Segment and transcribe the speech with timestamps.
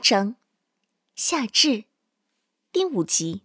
[0.00, 0.36] 一章，
[1.14, 1.84] 夏至，
[2.72, 3.42] 第五集。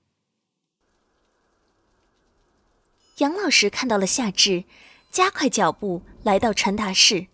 [3.17, 4.63] 杨老师看到了夏至，
[5.11, 7.27] 加快脚步来到传达室。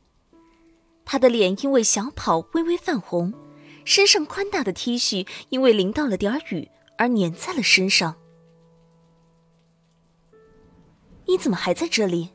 [1.05, 3.31] 他的脸因为小跑微微泛红，
[3.85, 8.17] 身上宽大的 T 恤因为淋到了点雨而粘在了身上。
[11.27, 12.31] 你怎么还在这里？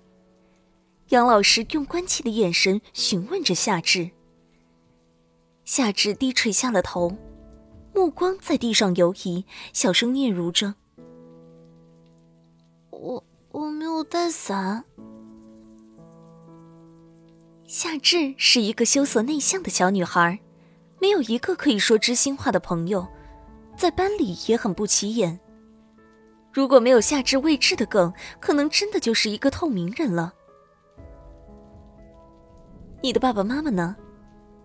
[1.08, 4.12] 杨老师用关切的眼神询问着夏至。
[5.66, 7.12] 夏至低垂下了头，
[7.92, 10.76] 目光在地上游移，小声嗫嚅着
[12.90, 14.84] ：“我我没有带伞。”
[17.66, 20.38] 夏至是一个羞涩内向的小女孩，
[21.00, 23.04] 没有一个可以说知心话的朋友，
[23.76, 25.40] 在班里也很不起眼。
[26.52, 30.32] 如果没有夏至未知的梗，可能真的就是一个透明人了。
[33.02, 33.96] 你的爸爸妈妈呢？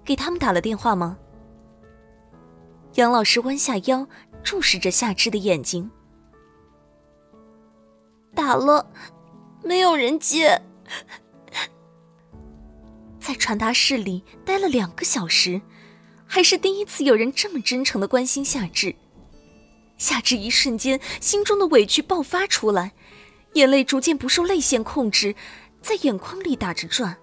[0.04, 1.18] 给他们打了电话吗？
[2.96, 4.08] 杨老师弯下腰，
[4.44, 5.90] 注视着夏至的眼睛。
[8.34, 8.92] 打了，
[9.64, 10.62] 没有人接。
[13.20, 15.62] 在传达室里待了两个小时，
[16.26, 18.96] 还是第一次有人这么真诚的关心夏至。
[19.98, 22.94] 夏至一瞬间心中的委屈爆发出来，
[23.54, 25.36] 眼泪逐渐不受泪腺控制，
[25.82, 27.18] 在眼眶里打着转。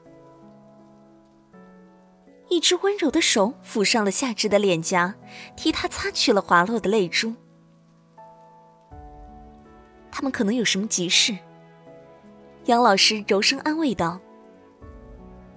[2.49, 5.15] 一只温柔的手抚上了夏至的脸颊，
[5.57, 7.35] 替他擦去了滑落的泪珠。
[10.11, 11.37] 他们可能有什么急事。
[12.65, 14.21] 杨老师柔声安慰道：“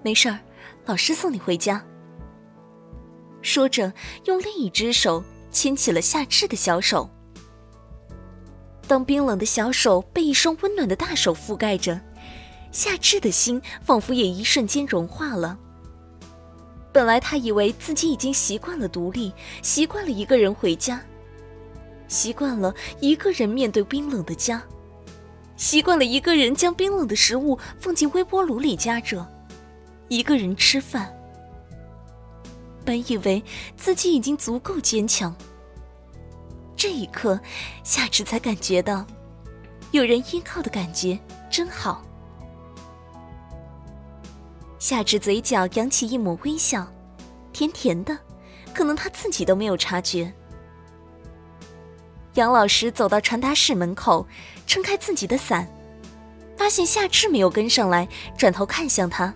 [0.03, 0.39] 没事儿，
[0.85, 1.83] 老师送你回家。”
[3.41, 3.91] 说着，
[4.25, 7.09] 用另一只手牵起了夏至的小手。
[8.87, 11.99] 当冰冷的小手被一双温暖的大手覆盖着，
[12.71, 15.57] 夏至的心仿佛也一瞬间融化了。
[16.93, 19.31] 本来他以为自己已经习惯了独立，
[19.61, 21.01] 习惯了一个人回家，
[22.07, 24.61] 习惯了一个人面对冰冷的家，
[25.55, 29.25] 习惯了一个人将冰冷的食物放进微波炉里加热，
[30.09, 31.13] 一个人吃饭。
[32.83, 33.41] 本以为
[33.77, 35.33] 自己已经足够坚强，
[36.75, 37.39] 这一刻，
[37.83, 39.05] 夏至才感觉到，
[39.91, 41.17] 有人依靠的感觉
[41.49, 42.03] 真好。
[44.81, 46.91] 夏至嘴角扬起一抹微笑，
[47.53, 48.17] 甜甜的，
[48.73, 50.33] 可能他自己都没有察觉。
[52.33, 54.25] 杨老师走到传达室门口，
[54.65, 55.71] 撑开自己的伞，
[56.57, 59.31] 发现夏至没有跟上来，转头看向他，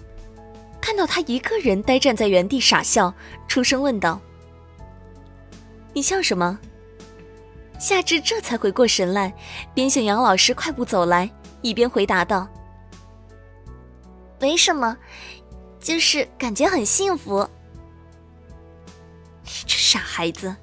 [0.81, 3.13] 看到他一个人呆站在原地傻笑，
[3.47, 4.19] 出声问道
[5.93, 6.57] ：“你笑什么？”
[7.79, 9.31] 夏至这才回过神来，
[9.75, 11.29] 边向杨老师快步走来，
[11.61, 12.47] 一边回答道
[14.45, 14.95] ：“没什么。”
[15.81, 17.47] 就是感觉很幸福。
[19.43, 20.55] 你 这傻孩子，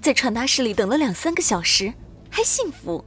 [0.00, 1.92] 在传达室里等了两三个小时，
[2.30, 3.04] 还幸福？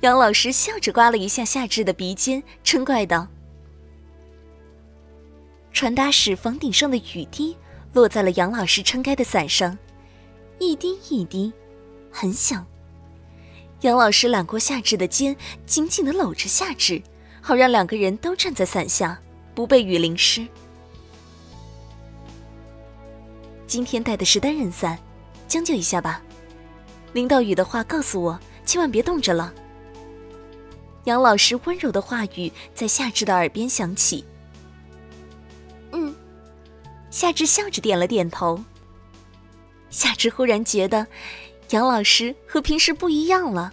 [0.00, 3.28] 杨老师笑着刮了一下夏至的鼻尖，嗔怪道
[5.72, 7.56] ：“传达室房顶上的雨滴
[7.92, 9.76] 落在了杨老师撑开的伞上，
[10.58, 11.52] 一滴一滴，
[12.10, 12.66] 很响。”
[13.82, 17.02] 杨老师揽过夏至的肩，紧紧的搂着夏至，
[17.46, 19.16] 好让两个人都站在伞下。
[19.54, 20.44] 不被雨淋湿。
[23.68, 24.98] 今天带的是单人伞，
[25.46, 26.20] 将就一下吧。
[27.12, 29.54] 淋到雨的话，告诉我，千万别冻着了。
[31.04, 34.24] 杨老师温柔的话语在夏至的耳边响起。
[35.92, 36.12] 嗯，
[37.10, 38.62] 夏至笑着点了点头。
[39.88, 41.06] 夏至忽然觉得，
[41.70, 43.72] 杨老师和平时不一样了。